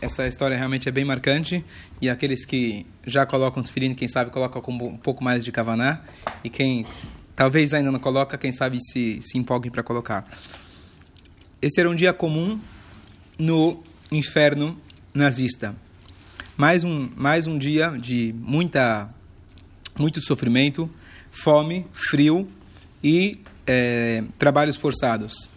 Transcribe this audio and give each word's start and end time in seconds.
essa 0.00 0.26
história 0.26 0.56
realmente 0.56 0.88
é 0.88 0.92
bem 0.92 1.04
marcante. 1.04 1.64
E 2.00 2.08
aqueles 2.08 2.44
que 2.44 2.86
já 3.06 3.26
colocam 3.26 3.62
tefilim, 3.62 3.94
quem 3.94 4.08
sabe 4.08 4.30
coloca 4.30 4.60
com 4.60 4.72
um 4.72 4.96
pouco 4.96 5.22
mais 5.22 5.44
de 5.44 5.52
kavaná. 5.52 6.02
E 6.42 6.48
quem 6.48 6.86
talvez 7.34 7.74
ainda 7.74 7.90
não 7.90 7.98
coloca, 7.98 8.38
quem 8.38 8.52
sabe 8.52 8.78
se, 8.80 9.20
se 9.22 9.38
empolguem 9.38 9.70
para 9.70 9.82
colocar. 9.82 10.26
Esse 11.60 11.80
era 11.80 11.90
um 11.90 11.94
dia 11.94 12.12
comum 12.12 12.58
no 13.38 13.82
inferno 14.10 14.78
nazista. 15.12 15.74
Mais 16.56 16.84
um, 16.84 17.08
mais 17.16 17.46
um 17.46 17.58
dia 17.58 17.90
de 17.90 18.34
muita, 18.38 19.08
muito 19.98 20.20
sofrimento, 20.24 20.90
fome, 21.30 21.86
frio 21.92 22.48
e 23.02 23.38
é, 23.66 24.24
trabalhos 24.38 24.76
forçados 24.76 25.48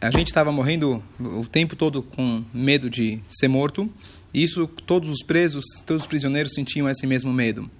a 0.00 0.10
gente 0.10 0.28
estava 0.28 0.52
morrendo 0.52 1.02
o 1.18 1.46
tempo 1.46 1.74
todo 1.74 2.02
com 2.02 2.44
medo 2.52 2.90
de 2.90 3.20
ser 3.28 3.48
morto. 3.48 3.90
E 4.32 4.42
isso 4.42 4.66
todos 4.66 5.08
os 5.08 5.22
presos, 5.22 5.64
todos 5.86 6.02
os 6.02 6.08
prisioneiros 6.08 6.52
sentiam 6.52 6.88
esse 6.88 7.06
mesmo 7.06 7.32
medo. 7.32 7.70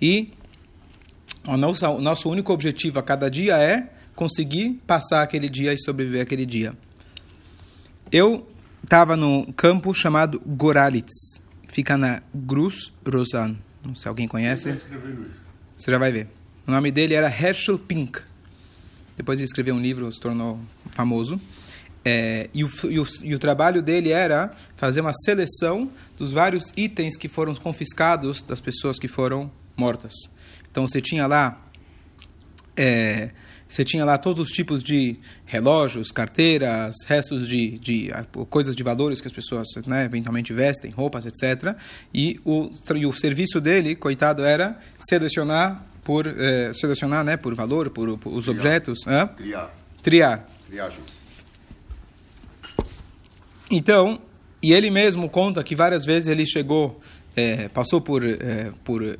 E 0.00 0.30
o 1.44 1.56
nosso, 1.56 1.86
o 1.86 2.00
nosso 2.00 2.30
único 2.30 2.52
objetivo 2.52 2.98
a 2.98 3.02
cada 3.02 3.28
dia 3.28 3.56
é 3.56 3.92
conseguir 4.14 4.80
passar 4.86 5.22
aquele 5.22 5.48
dia 5.48 5.72
e 5.72 5.78
sobreviver 5.78 6.22
aquele 6.22 6.46
dia. 6.46 6.74
Eu 8.12 8.48
estava 8.82 9.16
no 9.16 9.52
campo 9.52 9.92
chamado 9.92 10.40
Goralitz, 10.46 11.40
fica 11.66 11.96
na 11.96 12.22
Grus 12.32 12.92
Rosan. 13.04 13.56
Não 13.84 13.94
sei 13.94 14.02
se 14.02 14.08
alguém 14.08 14.28
conhece. 14.28 14.72
Você 15.74 15.90
já 15.90 15.98
vai 15.98 16.12
ver. 16.12 16.28
O 16.66 16.70
nome 16.70 16.90
dele 16.90 17.14
era 17.14 17.28
Herschel 17.28 17.78
Pink. 17.78 18.20
Depois 19.18 19.38
ele 19.38 19.44
escreveu 19.44 19.74
um 19.74 19.80
livro, 19.80 20.10
se 20.10 20.18
tornou 20.18 20.58
famoso. 20.92 21.38
É, 22.04 22.48
e, 22.54 22.64
o, 22.64 22.70
e, 22.84 22.98
o, 22.98 23.06
e, 23.22 23.34
o, 23.34 23.38
trabalho 23.38 23.82
dele 23.82 24.10
era 24.10 24.54
fazer 24.76 25.00
uma 25.00 25.12
seleção 25.12 25.90
dos 26.16 26.32
vários 26.32 26.72
itens 26.76 27.16
que 27.16 27.28
foram 27.28 27.54
confiscados 27.56 28.42
das 28.42 28.60
pessoas 28.60 28.98
que 28.98 29.08
foram 29.08 29.50
mortas. 29.76 30.14
Então 30.70 30.86
você 30.86 31.02
tinha 31.02 31.26
lá 31.26 31.60
é, 32.76 33.30
você 33.68 33.84
tinha 33.84 34.04
lá 34.04 34.16
todos 34.16 34.48
os 34.48 34.50
tipos 34.50 34.82
de 34.82 35.16
relógios, 35.44 36.10
carteiras, 36.10 36.94
restos 37.06 37.46
de, 37.46 37.78
de 37.78 38.10
coisas 38.48 38.74
de 38.74 38.82
valores 38.82 39.20
que 39.20 39.26
as 39.26 39.32
pessoas 39.32 39.66
né, 39.86 40.06
eventualmente 40.06 40.54
vestem, 40.54 40.90
roupas, 40.90 41.26
etc. 41.26 41.76
E 42.14 42.40
o, 42.44 42.70
e 42.96 43.04
o 43.04 43.12
serviço 43.12 43.60
dele, 43.60 43.94
coitado, 43.94 44.42
era 44.42 44.78
selecionar 44.98 45.84
por 46.08 46.26
é, 46.26 46.72
selecionar, 46.72 47.22
né, 47.22 47.36
por 47.36 47.54
valor, 47.54 47.90
por, 47.90 48.16
por 48.16 48.32
os 48.32 48.46
Triar. 48.46 48.56
objetos, 48.56 49.00
Triar. 49.36 49.74
Triar. 50.02 50.48
Triagem. 50.66 51.00
Então, 53.70 54.18
e 54.62 54.72
ele 54.72 54.88
mesmo 54.88 55.28
conta 55.28 55.62
que 55.62 55.76
várias 55.76 56.06
vezes 56.06 56.26
ele 56.26 56.46
chegou, 56.46 56.98
é, 57.36 57.68
passou 57.68 58.00
por, 58.00 58.24
é, 58.24 58.72
por 58.82 59.04
é, 59.04 59.16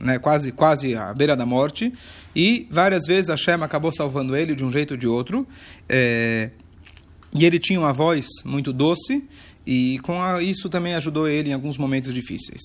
né, 0.00 0.18
quase, 0.18 0.52
quase 0.52 0.96
à 0.96 1.12
beira 1.12 1.36
da 1.36 1.44
morte, 1.44 1.92
e 2.34 2.66
várias 2.70 3.02
vezes 3.06 3.28
a 3.28 3.36
Shem 3.36 3.62
acabou 3.62 3.92
salvando 3.92 4.34
ele 4.34 4.54
de 4.54 4.64
um 4.64 4.70
jeito 4.70 4.92
ou 4.92 4.96
de 4.96 5.06
outro. 5.06 5.46
E 7.34 7.44
ele 7.44 7.58
tinha 7.58 7.78
uma 7.78 7.92
voz 7.92 8.26
muito 8.42 8.72
doce, 8.72 9.22
e 9.66 9.98
com 9.98 10.22
a, 10.22 10.42
isso 10.42 10.70
também 10.70 10.94
ajudou 10.94 11.28
ele 11.28 11.50
em 11.50 11.52
alguns 11.52 11.76
momentos 11.76 12.14
difíceis. 12.14 12.62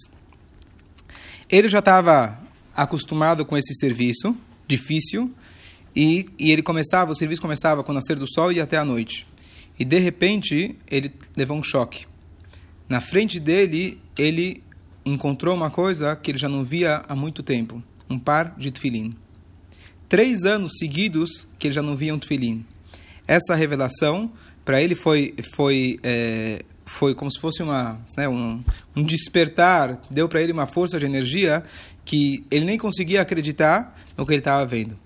Ele 1.50 1.68
já 1.68 1.80
estava 1.80 2.47
acostumado 2.78 3.44
com 3.44 3.58
esse 3.58 3.74
serviço 3.74 4.38
difícil, 4.68 5.34
e, 5.96 6.28
e 6.38 6.52
ele 6.52 6.62
começava, 6.62 7.12
o 7.12 7.16
serviço 7.16 7.42
começava 7.42 7.84
com 7.84 7.92
o 7.92 7.96
nascer 7.96 8.20
do 8.20 8.32
sol 8.32 8.52
e 8.52 8.62
até 8.62 8.78
a 8.78 8.86
noite. 8.86 9.26
E 9.80 9.84
de 9.84 9.98
repente 9.98 10.76
ele 10.90 11.12
levou 11.36 11.58
um 11.58 11.64
choque. 11.64 12.06
Na 12.88 13.02
frente 13.02 13.40
dele, 13.40 14.00
ele 14.18 14.64
encontrou 15.04 15.56
uma 15.56 15.72
coisa 15.72 16.16
que 16.16 16.32
ele 16.32 16.38
já 16.38 16.48
não 16.48 16.64
via 16.64 17.02
há 17.08 17.16
muito 17.16 17.42
tempo: 17.42 17.82
um 18.10 18.20
par 18.20 18.56
de 18.58 18.72
tefilim. 18.72 19.16
Três 20.08 20.46
anos 20.46 20.74
seguidos 20.78 21.48
que 21.58 21.68
ele 21.68 21.74
já 21.74 21.82
não 21.82 21.96
via 21.96 22.14
um 22.14 22.20
tefilim. 22.20 22.64
Essa 23.28 23.56
revelação, 23.56 24.32
para 24.64 24.82
ele, 24.82 24.96
foi, 24.96 25.36
foi, 25.54 26.00
é, 26.04 26.64
foi 26.88 27.14
como 27.14 27.30
se 27.30 27.38
fosse 27.38 27.62
uma, 27.62 28.00
né, 28.18 28.30
um, 28.30 28.64
um 28.96 29.04
despertar, 29.04 30.00
deu 30.10 30.28
para 30.30 30.42
ele 30.42 30.54
uma 30.54 30.66
força 30.66 30.98
de 30.98 31.06
energia 31.06 31.64
que 32.06 32.46
ele 32.50 32.64
nem 32.64 32.78
conseguia 32.78 33.22
acreditar 33.22 34.00
no 34.16 34.26
que 34.26 34.32
ele 34.32 34.40
estava 34.40 34.66
vendo. 34.66 34.98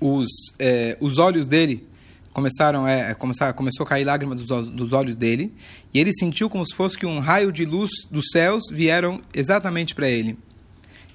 Os, 0.00 0.26
é, 0.58 0.96
os 0.98 1.18
olhos 1.18 1.46
dele 1.46 1.86
começaram 2.32 2.88
é, 2.88 3.12
começar, 3.14 3.52
começou 3.52 3.84
a 3.84 3.88
cair 3.88 4.04
lágrimas 4.04 4.40
dos, 4.40 4.68
dos 4.70 4.92
olhos 4.92 5.16
dele 5.16 5.52
e 5.92 6.00
ele 6.00 6.12
sentiu 6.12 6.48
como 6.48 6.64
se 6.64 6.74
fosse 6.74 6.96
que 6.96 7.04
um 7.04 7.18
raio 7.18 7.52
de 7.52 7.66
luz 7.66 7.90
dos 8.10 8.26
céus 8.32 8.62
vieram 8.70 9.20
exatamente 9.34 9.94
para 9.94 10.08
ele 10.08 10.38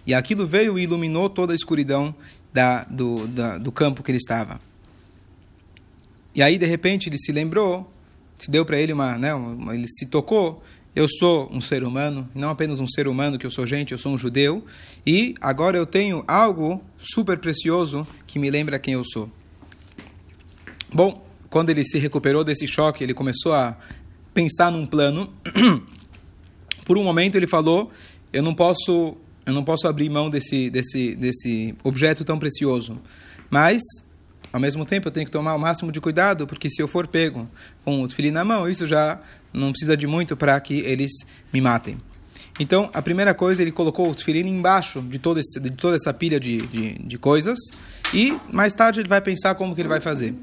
e 0.06 0.14
aquilo 0.14 0.46
veio 0.46 0.78
e 0.78 0.84
iluminou 0.84 1.30
toda 1.30 1.54
a 1.54 1.56
escuridão 1.56 2.14
da, 2.52 2.84
do, 2.84 3.26
da, 3.28 3.58
do 3.58 3.72
campo 3.72 4.04
que 4.04 4.12
ele 4.12 4.18
estava 4.18 4.60
e 6.36 6.42
aí 6.44 6.58
de 6.58 6.66
repente 6.66 7.08
ele 7.08 7.18
se 7.18 7.32
lembrou 7.32 7.90
se 8.38 8.50
deu 8.50 8.66
para 8.66 8.80
ele 8.80 8.94
uma, 8.94 9.18
né, 9.18 9.34
uma, 9.34 9.76
ele 9.76 9.88
se 9.88 10.06
tocou 10.06 10.64
eu 10.96 11.08
sou 11.10 11.50
um 11.52 11.60
ser 11.60 11.84
humano, 11.84 12.30
não 12.36 12.50
apenas 12.50 12.80
um 12.80 12.86
ser 12.86 13.08
humano 13.08 13.40
que 13.40 13.46
eu 13.46 13.52
sou 13.52 13.66
gente, 13.66 13.94
eu 13.94 13.98
sou 13.98 14.14
um 14.14 14.18
judeu, 14.18 14.64
e 15.06 15.34
agora 15.42 15.76
eu 15.76 15.88
tenho 15.88 16.24
algo 16.28 16.84
super 16.98 17.40
precioso 17.40 18.08
que 18.28 18.38
me 18.38 18.52
lembra 18.52 18.78
quem 18.78 18.94
eu 18.94 19.04
sou. 19.04 19.30
Bom, 20.94 21.26
quando 21.50 21.72
ele 21.72 21.84
se 21.84 21.98
recuperou 21.98 22.44
desse 22.44 22.68
choque, 22.68 23.04
ele 23.04 23.14
começou 23.14 23.54
a 23.54 23.76
pensar 24.34 24.72
num 24.72 24.86
plano. 24.86 25.34
Por 26.86 26.98
um 26.98 27.04
momento 27.04 27.36
ele 27.36 27.48
falou: 27.48 27.92
"Eu 28.32 28.44
não 28.44 28.54
posso, 28.54 29.18
eu 29.46 29.54
não 29.54 29.64
posso 29.64 29.88
abrir 29.88 30.10
mão 30.10 30.30
desse 30.30 30.70
desse 30.70 31.16
desse 31.16 31.74
objeto 31.84 32.24
tão 32.24 32.38
precioso". 32.38 33.00
Mas 33.50 33.82
ao 34.54 34.60
mesmo 34.60 34.86
tempo 34.86 35.08
eu 35.08 35.12
tenho 35.12 35.26
que 35.26 35.32
tomar 35.32 35.56
o 35.56 35.60
máximo 35.60 35.92
de 35.92 36.00
cuidado, 36.00 36.46
porque 36.46 36.70
se 36.70 36.80
eu 36.80 36.88
for 36.88 37.08
pego 37.08 37.50
com 37.84 38.04
o 38.04 38.10
filho 38.10 38.32
na 38.32 38.46
mão, 38.46 38.70
isso 38.70 38.86
já 38.86 39.20
não 39.52 39.72
precisa 39.72 39.98
de 39.98 40.06
muito 40.06 40.38
para 40.38 40.60
que 40.62 40.80
eles 40.82 41.12
me 41.52 41.60
matem. 41.60 41.98
Então, 42.60 42.88
a 42.94 43.02
primeira 43.02 43.34
coisa, 43.34 43.64
ele 43.64 43.72
colocou 43.72 44.12
o 44.12 44.14
tefilim 44.14 44.48
embaixo 44.48 45.02
de, 45.02 45.18
todo 45.18 45.40
esse, 45.40 45.60
de 45.60 45.72
toda 45.72 45.96
essa 45.96 46.14
pilha 46.14 46.40
de, 46.40 46.68
de, 46.68 47.00
de 47.00 47.18
coisas 47.18 47.58
e 48.14 48.38
mais 48.52 48.74
tarde 48.74 49.00
ele 49.00 49.10
vai 49.10 49.22
pensar 49.22 49.56
como 49.56 49.74
que 49.74 49.82
ele 49.82 49.90
vai 49.90 50.00
fazer. 50.00 50.36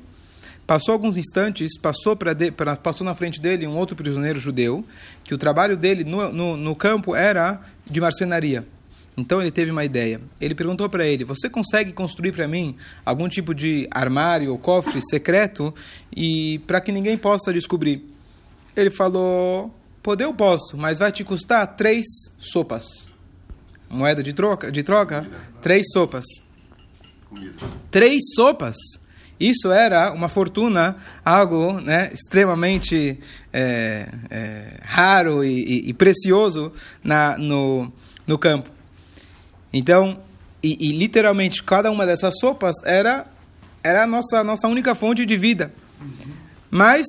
Passou 0.66 0.92
alguns 0.92 1.16
instantes, 1.16 1.78
passou, 1.78 2.16
pra 2.16 2.32
de, 2.32 2.50
pra, 2.50 2.74
passou 2.76 3.04
na 3.04 3.14
frente 3.14 3.40
dele 3.40 3.66
um 3.66 3.76
outro 3.76 3.94
prisioneiro 3.94 4.40
judeu, 4.40 4.84
que 5.22 5.34
o 5.34 5.38
trabalho 5.38 5.76
dele 5.76 6.02
no, 6.02 6.32
no, 6.32 6.56
no 6.56 6.74
campo 6.74 7.14
era 7.14 7.60
de 7.88 8.00
marcenaria. 8.00 8.66
Então 9.16 9.40
ele 9.40 9.50
teve 9.50 9.70
uma 9.70 9.84
ideia. 9.84 10.20
Ele 10.40 10.54
perguntou 10.54 10.88
para 10.88 11.06
ele: 11.06 11.24
Você 11.24 11.48
consegue 11.48 11.92
construir 11.92 12.32
para 12.32 12.48
mim 12.48 12.76
algum 13.04 13.28
tipo 13.28 13.54
de 13.54 13.88
armário 13.90 14.50
ou 14.50 14.58
cofre 14.58 15.00
secreto 15.02 15.74
e 16.14 16.60
para 16.66 16.80
que 16.80 16.92
ninguém 16.92 17.16
possa 17.16 17.52
descobrir? 17.52 18.04
Ele 18.76 18.90
falou: 18.90 19.74
Poder 20.02 20.24
eu 20.24 20.34
posso, 20.34 20.76
mas 20.76 20.98
vai 20.98 21.12
te 21.12 21.24
custar 21.24 21.76
três 21.76 22.06
sopas. 22.38 23.10
Moeda 23.88 24.22
de 24.22 24.32
troca? 24.32 24.70
De 24.70 24.82
troca? 24.82 25.28
Três 25.60 25.86
sopas. 25.92 26.24
Três 27.90 28.20
sopas. 28.34 28.76
Isso 29.38 29.72
era 29.72 30.12
uma 30.12 30.28
fortuna, 30.28 30.96
algo 31.24 31.80
né, 31.80 32.10
extremamente 32.12 33.18
é, 33.50 34.06
é, 34.30 34.80
raro 34.82 35.42
e, 35.42 35.48
e, 35.48 35.88
e, 35.88 35.94
precioso 35.94 36.70
na, 37.02 37.38
no, 37.38 37.90
no 38.26 38.38
campo. 38.38 38.70
Então, 39.72 40.18
e, 40.62 40.76
e, 40.88 40.92
literalmente 40.92 41.62
cada 41.62 41.90
uma 41.90 42.04
dessas 42.04 42.38
sopas 42.38 42.76
era, 42.84 43.26
era 43.82 44.04
a 44.04 44.06
nossa, 44.06 44.44
nossa 44.44 44.68
única 44.68 44.94
fonte 44.94 45.24
de 45.24 45.36
vida. 45.36 45.72
Mas, 46.70 47.06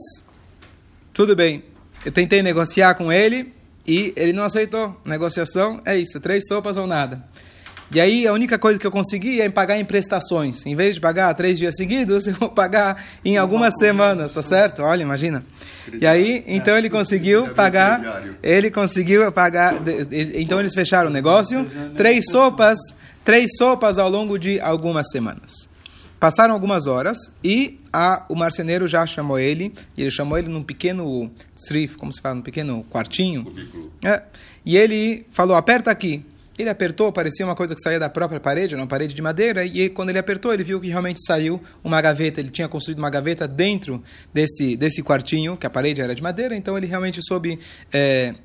tudo 1.13 1.35
bem, 1.35 1.63
eu 2.05 2.11
tentei 2.11 2.41
negociar 2.41 2.95
com 2.95 3.11
ele 3.11 3.53
e 3.85 4.13
ele 4.16 4.34
não 4.34 4.43
aceitou. 4.43 4.99
Negociação 5.03 5.81
é 5.85 5.97
isso, 5.97 6.19
três 6.19 6.47
sopas 6.47 6.78
ou 6.78 6.87
nada. 6.87 7.23
E 7.93 7.99
aí 7.99 8.26
a 8.26 8.32
única 8.32 8.58
coisa 8.58 8.79
que 8.79 8.88
eu 8.88 8.91
consegui 8.91 9.41
é 9.41 9.49
pagar 9.49 9.78
em 9.78 9.84
prestações. 9.84 10.66
Em 10.66 10.76
vez 10.76 10.96
de 10.96 11.02
pagar 11.02 11.34
três 11.34 11.59
dias 11.59 11.76
seguidos, 11.76 12.26
eu 12.28 12.34
vou 12.34 12.49
pagar 12.49 13.03
em 13.23 13.38
algumas 13.38 13.73
semanas, 13.78 14.32
tá 14.32 14.41
certo? 14.41 14.82
Olha, 14.82 15.02
imagina. 15.02 15.43
E 15.99 16.08
aí, 16.08 16.43
então 16.47 16.78
ele 16.78 16.90
conseguiu 16.90 17.53
pagar, 17.53 18.23
ele 18.41 18.72
conseguiu 18.72 19.29
pagar, 19.32 19.76
então 20.34 20.59
eles 20.59 20.73
fecharam 20.73 21.09
o 21.09 21.14
negócio, 21.14 21.70
três 21.97 22.26
sopas, 22.32 22.78
três 23.26 23.52
sopas 23.58 23.99
ao 23.99 24.09
longo 24.09 24.40
de 24.40 24.59
algumas 24.61 25.09
semanas. 25.11 25.70
Passaram 26.17 26.53
algumas 26.53 26.85
horas 26.85 27.17
e 27.44 27.79
a, 27.91 28.26
o 28.29 28.35
marceneiro 28.35 28.87
já 28.87 29.05
chamou 29.08 29.40
ele, 29.40 29.73
e 29.97 30.03
ele 30.03 30.11
chamou 30.11 30.37
ele 30.37 30.47
num 30.47 30.61
pequeno 30.64 31.32
srif, 31.55 31.97
como 31.97 32.14
se 32.14 32.22
fala, 32.22 32.35
num 32.35 32.41
pequeno 32.44 32.85
quartinho. 32.91 33.52
É, 34.03 34.22
e 34.64 34.78
ele 34.78 35.26
falou, 35.32 35.55
aperta 35.58 35.90
aqui. 35.90 36.23
Ele 36.57 36.69
apertou, 36.69 37.11
parecia 37.11 37.45
uma 37.45 37.55
coisa 37.55 37.73
que 37.73 37.81
saía 37.81 37.99
da 37.99 38.09
própria 38.09 38.39
parede, 38.39 38.75
uma 38.75 38.85
parede 38.85 39.13
de 39.13 39.21
madeira, 39.21 39.63
e 39.63 39.89
quando 39.89 40.09
ele 40.09 40.19
apertou, 40.19 40.53
ele 40.53 40.63
viu 40.63 40.81
que 40.81 40.87
realmente 40.87 41.25
saiu 41.25 41.61
uma 41.83 42.01
gaveta. 42.01 42.39
Ele 42.39 42.49
tinha 42.49 42.67
construído 42.67 42.99
uma 42.99 43.09
gaveta 43.09 43.47
dentro 43.47 44.03
desse, 44.33 44.75
desse 44.75 45.01
quartinho, 45.01 45.55
que 45.55 45.65
a 45.65 45.69
parede 45.69 46.01
era 46.01 46.13
de 46.13 46.21
madeira, 46.21 46.55
então 46.55 46.77
ele 46.77 46.87
realmente 46.87 47.21
soube, 47.23 47.57
é, 47.91 48.35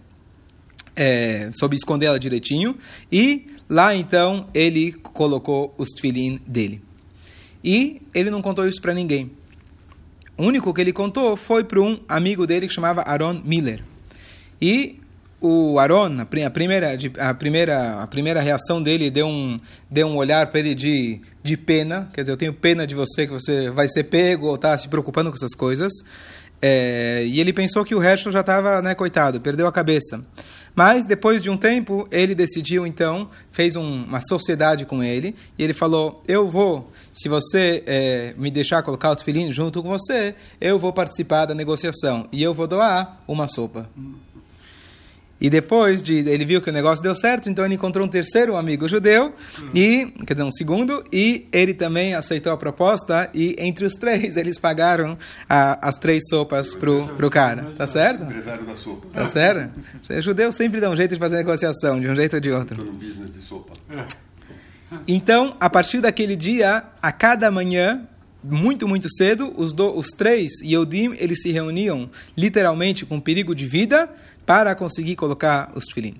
é, 0.94 1.50
soube 1.52 1.74
esconder 1.74 2.06
ela 2.06 2.18
direitinho. 2.18 2.76
E 3.10 3.46
lá 3.68 3.94
então 3.94 4.48
ele 4.54 4.92
colocou 4.92 5.74
os 5.76 5.90
tefilim 5.90 6.40
dele. 6.46 6.82
E 7.62 8.00
ele 8.14 8.30
não 8.30 8.40
contou 8.40 8.68
isso 8.68 8.80
para 8.80 8.94
ninguém. 8.94 9.32
O 10.38 10.44
único 10.44 10.72
que 10.72 10.80
ele 10.80 10.92
contou 10.92 11.36
foi 11.36 11.64
para 11.64 11.80
um 11.80 11.98
amigo 12.08 12.46
dele 12.46 12.68
que 12.68 12.74
chamava 12.74 13.02
Aaron 13.02 13.42
Miller. 13.44 13.82
E 14.60 15.00
o 15.40 15.78
Aaron, 15.78 16.20
a 16.20 16.24
primeira, 16.50 16.96
a 17.18 17.34
primeira, 17.34 18.02
a 18.02 18.06
primeira 18.06 18.40
reação 18.40 18.82
dele 18.82 19.10
deu 19.10 19.26
um, 19.26 19.56
deu 19.90 20.06
um 20.06 20.16
olhar 20.16 20.46
para 20.46 20.60
ele 20.60 20.74
de, 20.74 21.20
de 21.42 21.56
pena, 21.56 22.08
quer 22.12 22.22
dizer, 22.22 22.32
eu 22.32 22.36
tenho 22.36 22.54
pena 22.54 22.86
de 22.86 22.94
você 22.94 23.26
que 23.26 23.32
você 23.32 23.70
vai 23.70 23.88
ser 23.88 24.04
pego 24.04 24.46
ou 24.46 24.54
está 24.54 24.76
se 24.76 24.88
preocupando 24.88 25.30
com 25.30 25.36
essas 25.36 25.54
coisas. 25.54 25.92
É, 26.60 27.22
e 27.26 27.38
ele 27.38 27.52
pensou 27.52 27.84
que 27.84 27.94
o 27.94 28.02
Herschel 28.02 28.32
já 28.32 28.40
estava, 28.40 28.80
né, 28.80 28.94
coitado, 28.94 29.40
perdeu 29.40 29.66
a 29.66 29.72
cabeça. 29.72 30.24
Mas 30.74 31.04
depois 31.04 31.42
de 31.42 31.50
um 31.50 31.56
tempo, 31.56 32.08
ele 32.10 32.34
decidiu 32.34 32.86
então, 32.86 33.30
fez 33.50 33.76
um, 33.76 34.04
uma 34.04 34.20
sociedade 34.20 34.84
com 34.84 35.02
ele 35.02 35.34
e 35.58 35.64
ele 35.64 35.72
falou: 35.72 36.22
Eu 36.28 36.48
vou, 36.48 36.90
se 37.12 37.28
você 37.28 37.82
é, 37.86 38.34
me 38.36 38.50
deixar 38.50 38.82
colocar 38.82 39.10
o 39.10 39.16
tefilim 39.16 39.50
junto 39.52 39.82
com 39.82 39.88
você, 39.88 40.34
eu 40.60 40.78
vou 40.78 40.92
participar 40.92 41.46
da 41.46 41.54
negociação 41.54 42.28
e 42.32 42.42
eu 42.42 42.52
vou 42.52 42.66
doar 42.66 43.18
uma 43.26 43.46
sopa. 43.48 43.88
E 45.40 45.50
depois 45.50 46.02
de 46.02 46.14
ele 46.28 46.44
viu 46.44 46.62
que 46.62 46.70
o 46.70 46.72
negócio 46.72 47.02
deu 47.02 47.14
certo, 47.14 47.50
então 47.50 47.64
ele 47.64 47.74
encontrou 47.74 48.06
um 48.06 48.08
terceiro 48.08 48.56
amigo 48.56 48.88
judeu 48.88 49.34
e, 49.74 50.06
quer 50.26 50.34
dizer, 50.34 50.46
um 50.46 50.50
segundo, 50.50 51.04
e 51.12 51.46
ele 51.52 51.74
também 51.74 52.14
aceitou 52.14 52.52
a 52.52 52.56
proposta 52.56 53.28
e 53.34 53.54
entre 53.58 53.84
os 53.84 53.94
três 53.94 54.36
eles 54.38 54.58
pagaram 54.58 55.18
a, 55.48 55.88
as 55.88 55.96
três 55.96 56.22
sopas 56.28 56.74
pro 56.74 57.06
pro 57.16 57.30
cara, 57.30 57.70
tá 57.76 57.86
certo? 57.86 58.24
Empresário 58.24 58.64
da 58.64 58.74
sopa. 58.74 59.06
Tá 59.12 59.26
certo? 59.26 59.78
Você, 60.00 60.22
judeu 60.22 60.50
sempre 60.50 60.80
dá 60.80 60.88
um 60.88 60.96
jeito 60.96 61.14
de 61.14 61.20
fazer 61.20 61.36
negociação, 61.36 62.00
de 62.00 62.08
um 62.08 62.14
jeito 62.14 62.34
ou 62.34 62.40
de 62.40 62.50
outro. 62.50 62.80
Estou 62.80 62.92
no 62.92 62.98
business 62.98 63.34
de 63.34 63.42
sopa. 63.42 63.72
Então, 65.06 65.56
a 65.60 65.68
partir 65.68 66.00
daquele 66.00 66.36
dia, 66.36 66.84
a 67.02 67.12
cada 67.12 67.50
manhã 67.50 68.06
muito, 68.48 68.86
muito 68.86 69.08
cedo, 69.10 69.52
os, 69.56 69.72
do, 69.72 69.96
os 69.96 70.08
três 70.08 70.60
Yodim, 70.62 71.14
eles 71.18 71.42
se 71.42 71.50
reuniam 71.50 72.08
literalmente 72.36 73.04
com 73.04 73.20
perigo 73.20 73.54
de 73.54 73.66
vida 73.66 74.08
para 74.44 74.74
conseguir 74.74 75.16
colocar 75.16 75.72
os 75.74 75.84
tefilim. 75.84 76.14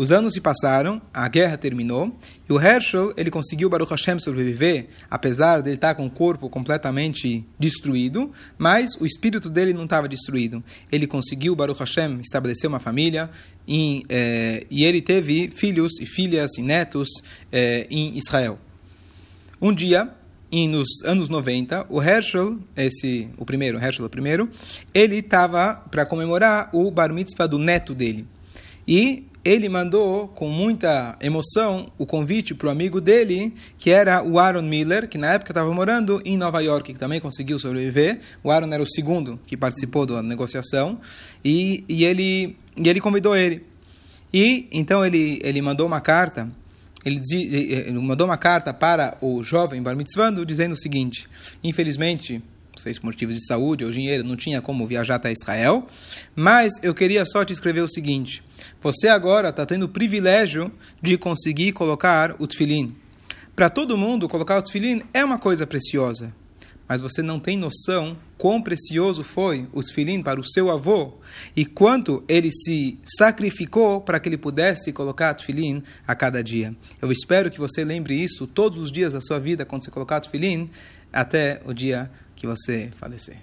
Os 0.00 0.10
anos 0.10 0.32
se 0.32 0.40
passaram, 0.40 0.98
a 1.12 1.28
guerra 1.28 1.58
terminou, 1.58 2.16
e 2.48 2.52
o 2.54 2.58
Herschel, 2.58 3.12
ele 3.18 3.30
conseguiu, 3.30 3.68
Baruch 3.68 3.90
Hashem, 3.90 4.18
sobreviver, 4.18 4.86
apesar 5.10 5.60
de 5.60 5.68
ele 5.68 5.74
estar 5.74 5.94
com 5.94 6.06
o 6.06 6.10
corpo 6.10 6.48
completamente 6.48 7.44
destruído, 7.58 8.32
mas 8.56 8.94
o 8.98 9.04
espírito 9.04 9.50
dele 9.50 9.74
não 9.74 9.84
estava 9.84 10.08
destruído. 10.08 10.64
Ele 10.90 11.06
conseguiu, 11.06 11.54
Baruch 11.54 11.80
Hashem, 11.80 12.18
estabelecer 12.22 12.66
uma 12.66 12.80
família, 12.80 13.28
eh, 13.68 14.66
e 14.70 14.84
ele 14.84 15.02
teve 15.02 15.50
filhos 15.50 15.92
e 16.00 16.06
filhas 16.06 16.56
e 16.56 16.62
netos 16.62 17.10
eh, 17.52 17.86
em 17.90 18.16
Israel. 18.16 18.58
Um 19.60 19.74
dia, 19.74 20.08
e 20.50 20.66
nos 20.66 20.88
anos 21.04 21.28
90, 21.28 21.86
o 21.88 22.02
Herschel, 22.02 22.58
esse, 22.76 23.28
o 23.36 23.44
primeiro, 23.44 23.78
Herschel 23.78 24.06
o 24.06 24.10
primeiro, 24.10 24.48
ele 24.92 25.16
estava 25.16 25.74
para 25.90 26.04
comemorar 26.04 26.70
o 26.72 26.90
bar 26.90 27.12
mitzvah 27.12 27.46
do 27.46 27.58
neto 27.58 27.94
dele. 27.94 28.26
E 28.86 29.26
ele 29.44 29.68
mandou 29.68 30.28
com 30.28 30.48
muita 30.48 31.16
emoção 31.20 31.90
o 31.96 32.04
convite 32.04 32.54
para 32.54 32.68
o 32.68 32.70
amigo 32.70 33.00
dele, 33.00 33.54
que 33.78 33.90
era 33.90 34.22
o 34.22 34.38
Aaron 34.38 34.62
Miller, 34.62 35.08
que 35.08 35.16
na 35.16 35.34
época 35.34 35.52
estava 35.52 35.72
morando 35.72 36.20
em 36.24 36.36
Nova 36.36 36.60
York, 36.60 36.92
que 36.92 36.98
também 36.98 37.20
conseguiu 37.20 37.58
sobreviver. 37.58 38.20
O 38.42 38.50
Aaron 38.50 38.72
era 38.72 38.82
o 38.82 38.86
segundo 38.86 39.38
que 39.46 39.56
participou 39.56 40.04
da 40.04 40.22
negociação, 40.22 41.00
e, 41.44 41.84
e, 41.88 42.04
ele, 42.04 42.56
e 42.76 42.88
ele 42.88 43.00
convidou 43.00 43.36
ele. 43.36 43.64
E 44.32 44.68
então 44.70 45.04
ele, 45.04 45.40
ele 45.42 45.62
mandou 45.62 45.86
uma 45.86 46.00
carta 46.00 46.48
ele, 47.04 47.92
mandou 47.92 48.26
uma 48.26 48.36
carta 48.36 48.74
para 48.74 49.16
o 49.20 49.42
jovem 49.42 49.82
Bar 49.82 49.96
Mitzvando 49.96 50.44
dizendo 50.44 50.72
o 50.72 50.78
seguinte: 50.78 51.28
infelizmente, 51.62 52.42
sei 52.76 52.94
se 52.94 53.04
motivos 53.04 53.34
de 53.34 53.46
saúde 53.46 53.84
ou 53.84 53.90
dinheiro, 53.90 54.24
não 54.24 54.36
tinha 54.36 54.60
como 54.60 54.86
viajar 54.86 55.16
até 55.16 55.30
Israel, 55.30 55.86
mas 56.34 56.72
eu 56.82 56.94
queria 56.94 57.24
só 57.24 57.44
te 57.44 57.52
escrever 57.52 57.82
o 57.82 57.88
seguinte: 57.88 58.42
você 58.80 59.08
agora 59.08 59.50
está 59.50 59.66
tendo 59.66 59.84
o 59.84 59.88
privilégio 59.88 60.72
de 61.02 61.16
conseguir 61.16 61.72
colocar 61.72 62.34
o 62.38 62.46
tefilim. 62.46 62.96
Para 63.54 63.68
todo 63.68 63.96
mundo, 63.96 64.28
colocar 64.28 64.58
o 64.58 64.62
tefilim 64.62 65.02
é 65.12 65.24
uma 65.24 65.38
coisa 65.38 65.66
preciosa 65.66 66.32
mas 66.90 67.00
você 67.00 67.22
não 67.22 67.38
tem 67.38 67.56
noção 67.56 68.16
quão 68.36 68.60
precioso 68.60 69.22
foi 69.22 69.68
o 69.72 69.80
tefilim 69.80 70.20
para 70.24 70.40
o 70.40 70.44
seu 70.44 70.72
avô 70.72 71.18
e 71.54 71.64
quanto 71.64 72.24
ele 72.26 72.50
se 72.50 72.98
sacrificou 73.04 74.00
para 74.00 74.18
que 74.18 74.28
ele 74.28 74.36
pudesse 74.36 74.92
colocar 74.92 75.32
tefilim 75.34 75.84
a 76.04 76.16
cada 76.16 76.42
dia. 76.42 76.74
Eu 77.00 77.12
espero 77.12 77.48
que 77.48 77.60
você 77.60 77.84
lembre 77.84 78.16
isso 78.16 78.44
todos 78.44 78.76
os 78.80 78.90
dias 78.90 79.12
da 79.12 79.20
sua 79.20 79.38
vida 79.38 79.64
quando 79.64 79.84
você 79.84 79.90
colocar 79.92 80.20
tefilim 80.20 80.68
até 81.12 81.62
o 81.64 81.72
dia 81.72 82.10
que 82.34 82.44
você 82.44 82.90
falecer. 82.98 83.38